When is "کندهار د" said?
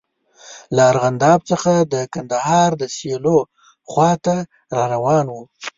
2.13-2.83